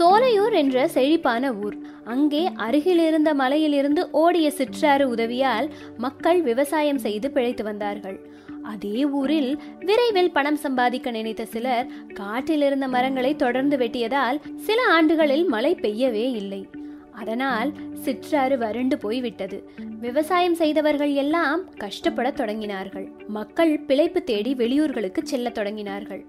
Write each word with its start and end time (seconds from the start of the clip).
சோலையூர் 0.00 0.52
என்ற 0.52 0.88
செழிப்பான 0.88 1.52
ஊர். 1.52 1.76
அங்கே 2.04 2.50
அருகிலிருந்த 2.54 3.34
மலையிலிருந்து 3.34 4.10
ஓடிய 4.10 4.50
சிற்றாறு 4.50 5.08
உதவியால் 5.08 5.70
மக்கள் 5.96 6.42
விவசாயம் 6.42 6.98
செய்து 6.98 7.30
பிழைத்து 7.30 7.64
வந்தார்கள். 7.64 8.30
அதே 8.62 9.04
ஊரில் 9.04 9.58
விரைவில் 9.80 10.30
பணம் 10.30 10.56
சம்பாதிக்க 10.56 11.10
நினைத்த 11.10 11.44
சிலர் 11.44 11.86
காட்டில் 12.14 12.62
இருந்த 12.62 12.88
மரங்களை 12.88 13.36
தொடர்ந்து 13.36 13.76
வெட்டியதால் 13.76 14.40
சில 14.56 14.82
ஆண்டுகளில் 14.88 15.44
மழை 15.44 15.74
பெய்யவே 15.74 16.32
இல்லை. 16.32 16.68
அதனால் 17.12 17.72
சிற்றாறு 17.94 18.58
வறண்டு 18.58 18.98
போய்விட்டது. 18.98 19.70
விவசாயம் 20.00 20.54
செய்தவர்கள் 20.54 21.12
எல்லாம் 21.12 21.64
கஷ்டப்படத் 21.74 22.40
தொடங்கினார்கள். 22.40 23.08
மக்கள் 23.26 23.80
பிழைப்பு 23.80 24.24
தேடி 24.24 24.54
வெளியூர்களுக்கு 24.54 25.22
செல்லத் 25.22 25.58
தொடங்கினார்கள். 25.58 26.24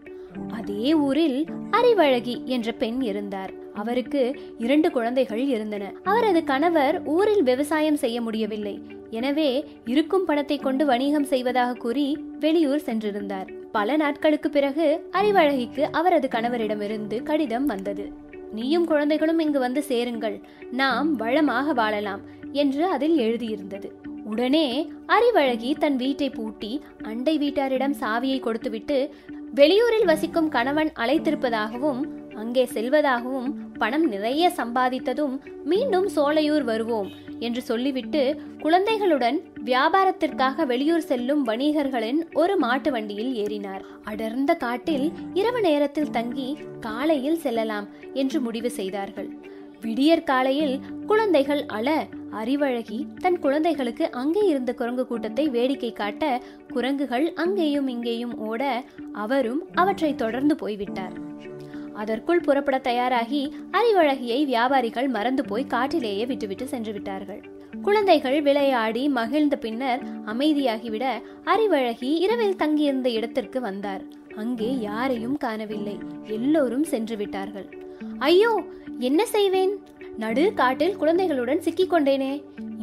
அதே 0.52 0.94
ஊரில் 0.94 1.46
அறிவழகி 1.72 2.44
என்ற 2.44 2.72
பெண் 2.72 3.02
இருந்தார். 3.02 3.54
அவருக்கு 3.74 4.40
இரண்டு 4.58 4.92
குழந்தைகள் 4.92 5.48
இருந்தன. 5.48 5.94
அவரது 6.04 6.44
கணவர் 6.44 7.04
ஊரில் 7.04 7.44
விவசாயம் 7.44 7.96
செய்ய 7.96 8.22
முடியவில்லை. 8.22 8.82
எனவே 9.10 9.66
இருக்கும் 9.86 10.26
பணத்தை 10.26 10.58
கொண்டு 10.58 10.86
வணிகம் 10.86 11.24
செய்வதாக 11.24 11.74
கூறி 11.74 12.18
வெளியூர் 12.40 12.82
சென்றிருந்தார். 12.86 13.50
பல 13.72 13.96
நாட்களுக்கு 13.96 14.50
பிறகு 14.50 15.08
அறிவழகிக்கு 15.12 15.82
அவரது 15.82 16.28
கணவரிடமிருந்து 16.28 17.24
கடிதம் 17.24 17.66
வந்தது. 17.66 18.12
நீயும் 18.54 18.86
குழந்தைகளும் 18.86 19.40
இங்கு 19.40 19.60
வந்து 19.60 19.84
சேருங்கள். 19.84 20.42
நாம் 20.72 21.16
வளமாக 21.16 21.74
வாழலாம் 21.74 22.22
என்று 22.52 22.86
அதில் 22.86 23.18
எழுதியிருந்தது. 23.20 23.90
உடனே 24.24 24.92
அறிவழகி 25.08 25.78
தன் 25.78 25.96
வீட்டை 25.96 26.30
பூட்டி 26.30 26.82
அண்டை 27.04 27.38
வீட்டாரிடம் 27.40 27.94
சாவியை 28.00 28.40
கொடுத்துவிட்டு 28.40 29.14
வெளியூரில் 29.56 30.06
வசிக்கும் 30.06 30.48
கணவன் 30.48 30.92
அழைத்திருப்பதாகவும் 31.00 32.02
அங்கே 32.36 32.64
செல்வதாகவும் 32.66 33.50
பணம் 33.78 34.06
நிறைய 34.08 34.52
சம்பாதித்ததும் 34.58 35.34
மீண்டும் 35.64 36.08
சோலையூர் 36.16 36.64
வருவோம் 36.64 37.10
என்று 37.40 37.62
சொல்லிவிட்டு 37.62 38.22
குழந்தைகளுடன் 38.60 39.38
வியாபாரத்திற்காக 39.66 40.66
வெளியூர் 40.66 41.02
செல்லும் 41.02 41.44
வணிகர்களின் 41.48 42.22
ஒரு 42.34 42.58
மாட்டு 42.58 42.92
வண்டியில் 42.92 43.34
ஏறினார். 43.34 43.84
அடர்ந்த 44.04 44.54
காட்டில் 44.56 45.12
இரவு 45.34 45.62
நேரத்தில் 45.62 46.10
தங்கி 46.10 46.58
காலையில் 46.80 47.40
செல்லலாம் 47.40 47.88
என்று 48.14 48.40
முடிவு 48.42 48.72
செய்தார்கள். 48.72 49.30
விடியற் 49.82 50.26
காலையில் 50.26 50.80
குழந்தைகள் 51.08 51.66
அழ 51.66 52.08
அறிவழகி 52.40 53.00
தன் 53.20 53.40
குழந்தைகளுக்கு 53.40 54.06
அங்கே 54.12 54.44
இருந்த 54.46 54.74
குரங்கு 54.74 55.04
கூட்டத்தை 55.08 55.46
வேடிக்கை 55.50 55.92
காட்ட 55.94 56.42
குரங்குகள் 56.74 57.26
அங்கேயும் 57.34 57.88
இங்கேயும் 57.88 58.36
ஓட 58.50 58.62
அவரும் 59.24 59.62
அவற்றை 59.74 60.12
தொடர்ந்து 60.16 60.56
போய்விட்டார். 60.56 61.16
அதற்குள் 61.94 62.40
புறப்பட 62.40 62.78
தயாராகி 62.80 63.42
அறிவழகியை 63.80 64.40
வியாபாரிகள் 64.46 65.08
மறந்து 65.08 65.46
போய் 65.46 65.72
காட்டிலேயே 65.74 66.26
விட்டுவிட்டு 66.26 66.68
சென்று 66.68 66.94
விட்டார்கள் 66.94 67.42
குழந்தைகள் 67.84 68.42
விளையாடி 68.42 69.04
மகிழ்ந்த 69.10 69.56
பின்னர் 69.56 70.02
அமைதியாகிவிட 70.26 71.06
அறிவழகி 71.46 72.10
இரவில் 72.26 72.56
தங்கியிருந்த 72.56 73.10
இடத்திற்கு 73.10 73.62
வந்தார். 73.62 74.04
அங்கே 74.36 74.70
யாரையும் 74.80 75.38
காணவில்லை. 75.38 75.96
எல்லோரும் 76.28 76.84
சென்று 76.84 77.16
விட்டார்கள் 77.18 77.70
ஐயோ 78.20 78.52
என்ன 79.00 79.22
செய்வேன்? 79.26 79.74
நடு 80.18 80.54
காட்டில் 80.54 80.98
குழந்தைகளுடன் 80.98 81.62
சிக்கிக் 81.62 81.94
கொண்டேனே 81.94 82.32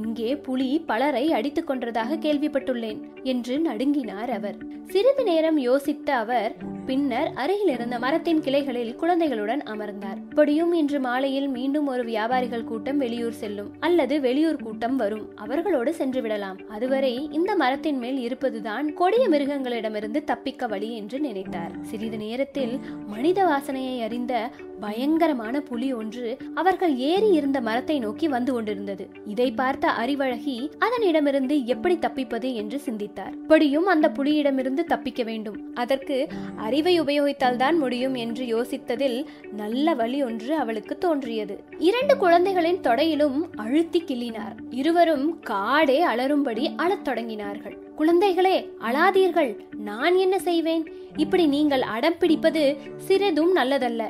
இங்கே 0.03 0.37
புலி 0.37 0.83
பலரை 0.87 1.33
அடித்துக் 1.33 1.71
கொன்றதாக 1.71 2.19
கேள்விப்பட்டுள்ளேன் 2.25 3.01
என்று 3.23 3.59
நடுங்கினார் 3.59 4.31
அவர். 4.31 4.59
சிறிது 4.87 5.25
நேரம் 5.25 5.59
யோசித்த 5.59 6.11
அவர் 6.11 6.53
பின்னர் 6.87 7.31
அருகில் 7.35 7.69
இருந்த 7.69 7.99
மரத்தின் 7.99 8.41
கிளைகளில் 8.41 8.95
குழந்தைகளுடன் 8.95 9.63
அமர்ந்தார். 9.63 10.19
இப்படியும் 10.31 10.73
இன்று 10.73 11.01
மாலையில் 11.01 11.49
மீண்டும் 11.49 11.87
ஒரு 11.87 12.05
வியாபாரிகள் 12.05 12.65
கூட்டம் 12.65 12.99
வெளியூர் 12.99 13.33
செல்லும் 13.33 13.71
அல்லது 13.81 14.21
வெளியூர் 14.21 14.63
கூட்டம் 14.63 14.97
வரும். 14.97 15.27
அவர்களோடு 15.35 15.95
சென்று 15.95 16.23
விடலாம். 16.23 16.59
அதுவரை 16.69 17.29
இந்த 17.33 17.57
மரத்தின் 17.57 17.99
மேல் 17.99 18.19
இருப்பதுதான் 18.19 18.95
கொடிய 18.95 19.29
மிருகங்களிடமிருந்து 19.29 20.25
தப்பிக்க 20.25 20.67
வழி 20.67 20.97
என்று 20.97 21.19
நினைத்தார். 21.21 21.75
சிறிது 21.83 22.19
நேரத்தில் 22.19 22.75
மனித 23.07 23.45
வாசனையை 23.45 24.03
அறிந்த 24.03 24.51
பயங்கரமான 24.81 25.61
புலி 25.61 25.93
ஒன்று 25.93 26.37
அவர்கள் 26.55 26.97
ஏறி 26.97 27.31
இருந்த 27.31 27.61
மரத்தை 27.61 27.99
நோக்கி 27.99 28.29
வந்து 28.29 28.53
கொண்டிருந்தது. 28.53 29.09
இதை 29.27 29.51
பார்த்த 29.51 29.88
அறிவழகி 29.91 30.71
அதனிடமிருந்து 30.81 31.65
எப்படி 31.65 31.99
தப்பிப்பது 31.99 32.55
என்று 32.55 32.79
சிந்தித்தார். 32.79 33.33
இப்படியும் 33.33 33.87
அந்த 33.87 34.09
புலியிடமிருந்து 34.09 34.85
தப்பிக்க 34.85 35.23
வேண்டும். 35.23 35.75
அதற்கு 35.75 36.29
அறிவை 36.57 37.01
உபயோகித்தால் 37.01 37.57
தான் 37.57 37.79
முடியும் 37.79 38.15
என்று 38.15 38.45
யோசித்ததில் 38.45 39.25
நல்ல 39.53 39.95
வழி 39.95 40.23
ஒன்று 40.23 40.55
அவளுக்கு 40.55 40.99
தோன்றியது. 40.99 41.65
இரண்டு 41.79 42.17
குழந்தைகளின் 42.17 42.81
தொடையிலும் 42.81 43.41
அழுத்தி 43.57 44.03
கிள்ளினார். 44.07 44.57
இருவரும் 44.71 45.41
காடே 45.47 46.05
அலறும்படி 46.05 46.73
அழத் 46.77 47.09
தொடங்கினார்கள். 47.09 47.77
குழந்தைகளே 47.99 48.69
அழாதீர்கள். 48.81 49.57
நான் 49.77 50.15
என்ன 50.15 50.39
செய்வேன்? 50.39 50.93
இப்படி 51.17 51.47
நீங்கள் 51.47 51.83
அடம் 51.83 52.19
பிடிப்பது 52.19 52.77
சிறிதும் 52.97 53.57
நல்லதல்ல. 53.57 54.03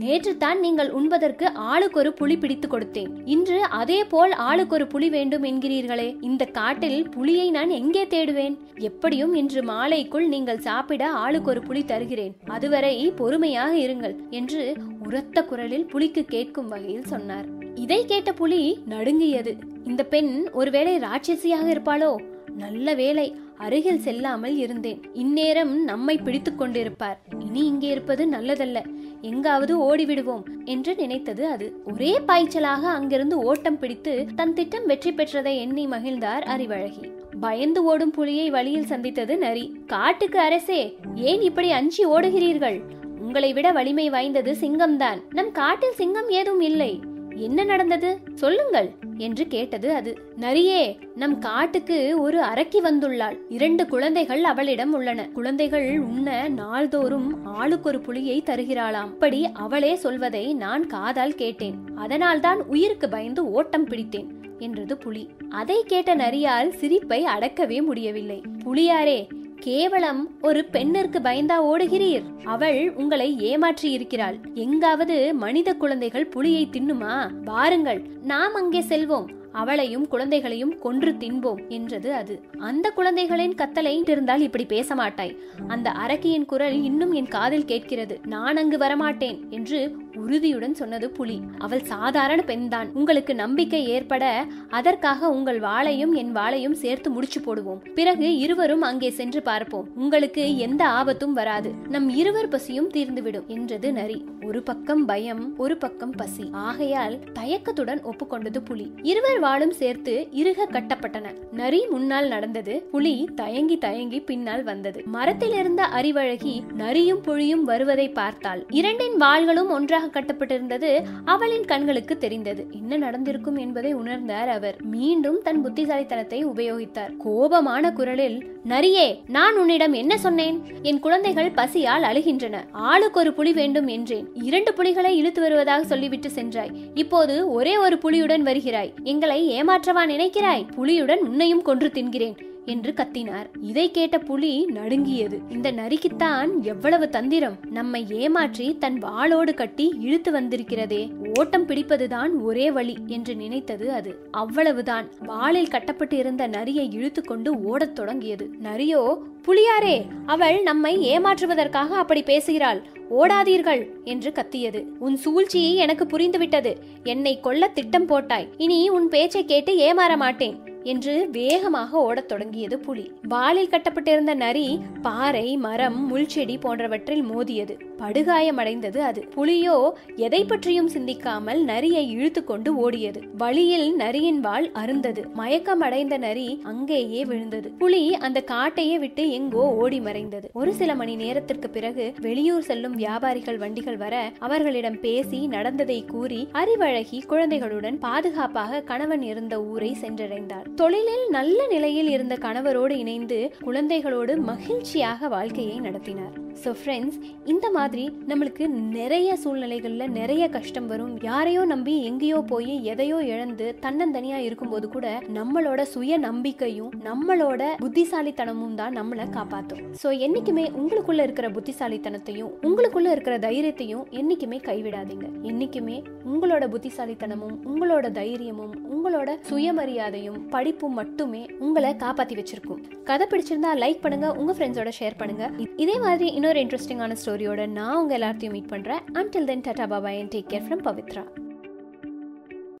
நேற்று 0.00 0.36
தான் 0.36 0.60
நீங்கள் 0.60 0.90
உண்பதற்கு 0.90 1.52
ஆளுக்கு 1.52 1.98
ஒரு 1.98 2.12
புலி 2.12 2.36
பிடித்து 2.36 2.68
கொடுத்தேன். 2.68 3.10
இன்று 3.24 3.62
அதே 3.62 4.04
போல் 4.04 4.32
ஆளுக்கு 4.32 4.74
ஒரு 4.74 4.86
புலி 4.86 5.08
வேண்டும் 5.08 5.42
என்கிறீர்களே. 5.42 6.16
இந்த 6.20 6.44
காட்டில் 6.44 7.08
புலியை 7.08 7.50
நான் 7.50 7.68
எங்கே 7.68 8.04
தேடுவேன்? 8.04 8.56
எப்படியும் 8.78 9.34
இன்று 9.34 9.62
மாலைக்குள் 9.62 10.26
நீங்கள் 10.26 10.58
சாப்பிட 10.58 11.10
ஆளுக்கு 11.10 11.50
ஒரு 11.50 11.60
புலி 11.60 11.84
தருகிறேன். 11.84 12.34
அதுவரை 12.46 13.10
பொறுமையாக 13.10 13.76
இருங்கள் 13.76 14.16
என்று 14.30 14.76
உரத்த 15.06 15.44
குரலில் 15.44 15.86
புலிக்கு 15.86 16.24
கேட்கும் 16.24 16.68
வகையில் 16.68 17.04
சொன்னார். 17.04 17.46
இதை 17.74 18.04
கேட்ட 18.04 18.32
புலி 18.32 18.78
நடுங்கியது. 18.88 19.56
இந்த 19.84 20.02
பெண் 20.04 20.48
ஒருவேளை 20.52 20.98
ராட்சசியாக 20.98 21.66
இருப்பாளோ? 21.74 22.16
நல்ல 22.56 22.94
வேலை 22.94 23.34
அருகில் 23.58 24.00
செல்லாமல் 24.00 24.56
இருந்தேன். 24.56 25.00
இந்நேரம் 25.12 25.84
நம்மை 25.84 26.18
பிடித்துக் 26.18 26.60
கொண்டிருப்பார். 26.60 27.18
இனி 27.38 27.66
இங்கே 27.66 27.88
இருப்பது 27.88 28.26
நல்லதல்ல. 28.26 28.78
எங்காவது 29.20 29.74
ஓடிவிடுவோம் 29.78 30.44
என்று 30.64 30.94
நினைத்தது 30.94 31.46
அது. 31.46 31.82
ஒரே 31.84 32.20
பாய்ச்சலாக 32.28 32.82
அங்கிருந்து 32.82 33.38
ஓட்டம் 33.38 33.78
பிடித்து 33.78 34.26
தன் 34.36 34.54
திட்டம் 34.54 34.86
வெற்றி 34.86 35.10
பெற்றதை 35.10 35.54
எண்ணி 35.56 35.86
மகிழ்ந்தார் 35.86 36.44
அறிவழகி 36.56 37.12
பயந்து 37.40 37.84
ஓடும் 37.84 38.10
புலியை 38.10 38.50
வழியில் 38.50 38.86
சந்தித்தது 38.86 39.38
நரி. 39.38 39.76
காட்டுக்கு 39.86 40.38
அரசே 40.38 40.96
ஏன் 41.14 41.40
இப்படி 41.40 41.70
அஞ்சி 41.70 42.06
ஓடுகிறீர்கள்? 42.06 42.80
உங்களை 43.20 43.52
விட 43.52 43.72
வலிமை 43.72 44.10
வாய்ந்தது 44.10 44.56
சிங்கம்தான். 44.60 45.22
நம் 45.30 45.52
காட்டில் 45.52 45.94
சிங்கம் 45.94 46.28
ஏதும் 46.28 46.60
இல்லை. 46.60 47.00
என்ன 47.36 47.64
நடந்தது? 47.64 48.18
சொல்லுங்கள் 48.34 48.90
என்று 49.16 49.46
கேட்டது 49.46 49.92
அது. 49.92 50.18
நரியே 50.40 50.96
நம் 51.16 51.38
காட்டுக்கு 51.38 52.20
ஒரு 52.20 52.40
அரக்கி 52.40 52.80
வந்துள்ளாள். 52.84 53.38
இரண்டு 53.48 53.86
குழந்தைகள் 53.86 54.44
அவளிடம் 54.44 54.94
உள்ளன. 54.94 55.28
குழந்தைகள் 55.28 55.98
உண்ண 55.98 56.48
நாள்தோறும் 56.48 57.46
ஆளுக்கொரு 57.46 57.98
புலியை 57.98 58.42
தருகிறாளாம். 58.46 59.10
அப்படி 59.12 59.50
அவளே 59.52 59.94
சொல்வதை 59.94 60.54
நான் 60.54 60.86
காதால் 60.86 61.34
கேட்டேன். 61.34 61.74
அதனால்தான் 61.94 62.62
உயிருக்கு 62.62 63.08
பயந்து 63.08 63.50
ஓட்டம் 63.50 63.88
பிடித்தேன் 63.88 64.26
என்றது 64.58 64.96
புலி. 64.96 65.28
அதை 65.48 65.82
கேட்ட 65.86 66.16
நரியால் 66.16 66.68
சிரிப்பை 66.68 67.24
அடக்கவே 67.38 67.84
முடியவில்லை. 67.84 68.42
புலியாரே 68.64 69.26
கேவலம் 69.64 70.38
ஒரு 70.42 70.64
பெண்ணிற்கு 70.64 71.18
பயந்தா 71.18 71.56
ஓடுகிறீர். 71.70 72.24
அவள் 72.44 72.92
உங்களை 72.94 73.38
ஏமாற்றி 73.40 73.90
இருக்கிறாள் 73.90 74.36
எங்காவது 74.54 75.34
மனித 75.34 75.74
குழந்தைகள் 75.74 76.26
புலியை 76.26 76.68
தின்னுமா? 76.72 77.30
வாருங்கள் 77.44 78.02
நாம் 78.22 78.54
அங்கே 78.54 78.80
செல்வோம். 78.80 79.28
அவளையும் 79.52 80.08
குழந்தைகளையும் 80.08 80.78
கொன்று 80.78 81.12
தின்போம் 81.12 81.68
என்றது 81.68 82.14
அது. 82.14 82.42
அந்த 82.58 82.90
குழந்தைகளின் 82.90 83.54
கத்தலை 83.54 84.10
இருந்தால் 84.10 84.40
இப்படி 84.40 84.64
பேச 84.64 84.94
மாட்டாய் 84.94 85.38
அந்த 85.68 85.90
அரக்கியின் 85.90 86.44
குரல் 86.44 86.82
இன்னும் 86.82 87.12
என் 87.12 87.28
காதில் 87.28 87.64
கேட்கிறது. 87.64 88.20
நான் 88.26 88.56
அங்கு 88.56 88.76
வரமாட்டேன் 88.76 89.50
என்று 89.50 89.80
உறுதியுடன் 90.16 90.74
சொன்னது 90.74 91.10
புலி. 91.10 91.40
அவள் 91.58 91.82
சாதாரண 91.82 92.42
பெண்தான். 92.42 92.90
உங்களுக்கு 92.94 93.34
நம்பிக்கை 93.34 93.88
ஏற்பட 93.88 94.46
அதற்காக 94.68 95.30
உங்கள் 95.30 95.60
வாளையும் 95.60 96.12
என் 96.12 96.36
வாளையும் 96.36 96.72
சேர்த்து 96.72 97.10
முடிச்சு 97.10 97.40
போடுவோம். 97.40 97.92
பிறகு 97.94 98.36
இருவரும் 98.36 98.82
அங்கே 98.82 99.10
சென்று 99.10 99.42
பார்ப்போம். 99.42 99.88
உங்களுக்கு 99.94 100.58
எந்த 100.58 100.88
ஆபத்தும் 100.88 101.32
வராது. 101.32 101.72
நம் 101.88 102.08
இருவர் 102.08 102.48
பசியும் 102.48 102.90
தீர்ந்துவிடும் 102.90 103.46
என்றது 103.46 103.92
நரி. 103.92 104.24
ஒரு 104.46 104.62
பக்கம் 104.62 105.04
பயம் 105.04 105.56
ஒரு 105.56 105.76
பக்கம் 105.76 106.10
பசி. 106.10 106.48
ஆகையால் 106.52 107.18
தயக்கத்துடன் 107.32 108.00
ஒப்புக்கொண்டது 108.04 108.58
புலி. 108.64 108.92
இருவர் 109.02 109.40
வாளும் 109.40 109.70
சேர்த்து 109.70 110.28
இருக 110.32 110.66
கட்டப்பட்டன. 110.70 111.24
நரி 111.52 111.86
முன்னால் 111.86 112.28
நடந்தது. 112.28 112.88
புலி 112.90 113.28
தயங்கி 113.34 113.78
தயங்கி 113.78 114.20
பின்னால் 114.20 114.62
வந்தது. 114.62 115.04
மரத்திலிருந்த 115.12 115.82
அறிவழகி 116.00 116.60
நரியும் 116.76 117.20
புலியும் 117.20 117.64
வருவதை 117.64 118.08
பார்த்தாள். 118.08 118.66
இரண்டின் 118.68 119.16
வாள்களும் 119.20 119.68
ஒன்றாக 119.68 120.01
உறுதியாக 120.02 120.20
கட்டப்பட்டிருந்தது 120.20 120.90
அவளின் 121.24 121.64
கண்களுக்கு 121.64 122.18
தெரிந்தது. 122.18 122.66
என்ன 122.70 122.96
நடந்திருக்கும் 122.96 123.56
என்பதை 123.56 123.94
உணர்ந்தார் 123.94 124.48
அவர். 124.48 124.76
மீண்டும் 124.82 125.38
தன் 125.42 125.62
புத்திசாலித்தனத்தை 125.62 126.46
உபயோகித்தார். 126.46 127.12
கோபமான 127.24 127.92
குரலில் 127.92 128.38
நரியே 128.68 129.20
நான் 129.28 129.56
உன்னிடம் 129.56 129.92
என்ன 129.92 130.18
சொன்னேன்? 130.18 130.62
என் 130.82 131.00
குழந்தைகள் 131.00 131.50
பசியால் 131.50 132.02
அழுகின்றன. 132.02 132.56
ஆளுக்கு 132.72 133.20
ஒரு 133.20 133.32
புலி 133.32 133.52
வேண்டும் 133.52 133.86
என்றேன். 133.86 134.28
இரண்டு 134.34 134.74
புலிகளை 134.74 135.16
இழுத்து 135.16 135.40
வருவதாக 135.40 135.84
சொல்லிவிட்டு 135.84 136.30
சென்றாய். 136.30 136.70
இப்போது 136.94 137.50
ஒரே 137.50 137.78
ஒரு 137.78 137.98
புலியுடன் 137.98 138.42
வருகிறாய். 138.42 138.94
எங்களை 139.02 139.62
ஏமாற்றவா 139.62 140.04
நினைக்கிறாய்? 140.14 140.66
புலியுடன் 140.74 141.20
உன்னையும் 141.20 141.62
கொன்று 141.62 141.90
தின்கிறேன். 141.94 142.36
என்று 142.66 142.92
கத்தினார். 142.96 143.46
இதை 143.60 143.90
கேட்ட 143.90 144.18
புலி 144.18 144.64
நடுங்கியது. 144.64 145.40
இந்த 145.48 145.72
நரிக்குத்தான் 145.72 146.60
எவ்வளவு 146.60 147.08
தந்திரம். 147.08 147.56
நம்மை 147.70 148.06
ஏமாற்றி 148.10 148.78
தன் 148.78 148.98
வாளோடு 148.98 149.54
கட்டி 149.54 149.94
இழுத்து 150.00 150.32
வந்திருக்கிறதே. 150.32 151.10
ஓட்டம் 151.38 151.66
பிடிப்பதுதான் 151.66 152.40
ஒரே 152.40 152.70
வழி 152.70 152.96
என்று 153.06 153.34
நினைத்தது 153.34 153.92
அது. 153.92 154.28
அவ்வளவுதான். 154.30 155.08
வாளில் 155.20 155.68
கட்டப்பட்டு 155.68 156.16
இருந்த 156.16 156.46
நரியை 156.46 156.92
இழுத்து 156.92 157.22
கொண்டு 157.22 157.62
ஓடத் 157.62 157.94
தொடங்கியது. 157.94 158.50
நரியோ 158.62 159.18
புலியாரே 159.46 160.06
அவள் 160.26 160.62
நம்மை 160.62 161.18
ஏமாற்றுவதற்காக 161.18 161.88
அப்படி 161.88 162.22
பேசுகிறாள். 162.22 162.82
ஓடாதீர்கள் 163.18 163.86
என்று 164.04 164.32
கத்தியது. 164.32 164.86
உன் 164.98 165.16
சூழ்ச்சி 165.16 165.74
எனக்கு 165.74 166.04
புரிந்துவிட்டது. 166.04 166.76
என்னை 167.02 167.40
கொல்ல 167.40 167.68
திட்டம் 167.68 168.06
போட்டாய். 168.06 168.48
இனி 168.56 168.88
உன் 168.88 169.08
பேச்சை 169.08 169.44
கேட்டு 169.44 169.76
ஏமாற 169.76 170.16
மாட்டேன். 170.16 170.71
என்று 170.82 171.28
வேகமாக 171.32 171.98
ஓடத் 171.98 172.28
தொடங்கியது 172.28 172.78
புலி. 172.78 173.12
வாளில் 173.28 173.68
கட்டப்பட்டிருந்த 173.68 174.34
நரி 174.34 174.80
பாறை 175.02 175.56
மரம் 175.56 176.16
முள்செடி 176.16 176.60
போன்றவற்றில் 176.60 177.22
மோதியது. 177.22 177.76
படுகாயமடைந்தது 177.98 178.96
அது. 178.96 179.28
புலியோ 179.34 179.92
எதை 180.16 180.44
பற்றியும் 180.44 180.88
சிந்திக்காமல் 180.88 181.64
நரியை 181.64 182.10
இழுத்து 182.10 182.44
கொண்டு 182.44 182.90
ஓடியது. 182.90 183.22
வழியில் 183.36 183.96
நரியின் 183.96 184.40
வாள் 184.40 184.70
அருந்தது. 184.72 185.28
மயக்கம் 185.28 185.80
அடைந்த 185.80 186.18
நரி 186.18 186.60
அங்கேயே 186.62 187.24
விழுந்தது. 187.24 187.70
புலி 187.70 188.14
அந்த 188.14 188.44
காட்டையே 188.46 188.98
விட்டு 188.98 189.30
எங்கோ 189.30 189.62
ஓடி 189.62 190.00
மறைந்தது. 190.00 190.50
ஒரு 190.52 190.74
சில 190.74 190.94
மணி 190.94 191.16
நேரத்திற்கு 191.16 191.70
பிறகு 191.70 192.12
வெளியூர் 192.20 192.62
செல்லும் 192.62 192.94
வியாபாரிகள் 192.94 193.58
வண்டிகள் 193.58 193.96
வர 193.96 194.32
அவர்களிடம் 194.38 195.00
பேசி 195.00 195.46
நடந்ததை 195.46 196.04
கூறி 196.04 196.48
அறிவழகி 196.52 197.26
குழந்தைகளுடன் 197.26 197.98
பாதுகாப்பாக 197.98 198.80
கணவன் 198.80 199.22
இருந்த 199.22 199.62
ஊரை 199.62 199.96
சென்றடைந்தார். 200.00 200.70
தொழிலில் 200.76 201.24
நல்ல 201.30 201.66
நிலையில் 201.66 202.08
இருந்த 202.08 202.34
கணவரோடு 202.34 202.90
இணைந்து 202.90 203.52
குழந்தைகளோடு 203.64 204.36
மகிழ்ச்சியாக 204.36 205.28
வாழ்க்கையை 205.28 205.80
நடத்தினார். 205.80 206.36
ஸோ 206.64 206.70
ஃப்ரெண்ட்ஸ் 206.80 207.16
இந்த 207.52 207.66
மாதிரி 207.76 208.04
நம்மளுக்கு 208.30 208.64
நிறைய 208.98 209.28
சூழ்நிலைகளில் 209.42 210.12
நிறைய 210.18 210.44
கஷ்டம் 210.56 210.88
வரும். 210.92 211.14
யாரையோ 211.28 211.62
நம்பி 211.72 211.94
எங்கேயோ 212.08 212.38
போய் 212.52 212.74
எதையோ 212.92 213.18
இழந்து 213.32 213.66
தன்னந்தனியாக 213.84 214.46
இருக்கும்போது 214.48 214.88
கூட 214.94 215.06
நம்மளோட 215.38 215.80
சுய 215.94 216.18
நம்பிக்கையும் 216.26 216.92
நம்மளோட 217.08 217.62
புத்திசாலித்தனமும் 217.82 218.76
தான் 218.80 218.96
நம்மளை 218.98 219.26
காப்பாற்றும் 219.38 219.82
ஸோ 220.02 220.10
என்றைக்குமே 220.26 220.66
உங்களுக்குள்ள 220.80 221.22
இருக்கிற 221.26 221.48
புத்திசாலித்தனத்தையும் 221.56 222.52
உங்களுக்குள்ள 222.68 223.10
இருக்கிற 223.14 223.36
தைரியத்தையும் 223.46 224.04
என்றைக்குமே 224.20 224.60
கைவிடாதீங்க. 224.68 225.26
என்றைக்குமே 225.50 225.96
உங்களோட 226.32 226.64
புத்திசாலித்தனமும் 226.74 227.56
உங்களோட 227.70 228.06
தைரியமும் 228.20 228.74
உங்களோட 228.94 229.30
சுயமரியாதையும் 229.48 230.40
படிப்பும் 230.54 230.96
மட்டுமே 231.00 231.42
உங்களை 231.66 231.90
காப்பாற்றி 232.02 232.34
வச்சிருக்கும். 232.38 232.80
கதை 233.08 233.26
பிடிச்சிருந்தா 233.30 233.70
லைக் 233.82 234.02
பண்ணுங்க 234.04 234.28
உங்க 234.40 234.52
ஃப்ரெண்ட்ஸோட 234.56 234.90
ஷேர் 234.98 235.18
பண்ணுங்க. 235.20 235.44
இதே 235.84 235.96
மாதிரி 236.04 236.26
இன்னொரு 236.38 236.51
இன்ட்ரெஸ்டிங்கான 236.56 237.16
ஸ்டோரியோட 237.24 237.68
நான் 237.68 237.96
உங்கள் 237.96 238.20
எல்லாத்தையும் 238.20 238.50
மீட் 238.50 238.68
பண்றேன். 238.68 239.00
Until 239.14 239.44
then 239.46 239.60
tata 239.60 239.86
bye bye 239.86 240.18
and 240.18 240.34
take 240.34 240.50
care 240.50 240.64
from 240.68 240.84
Pavithra 240.84 241.41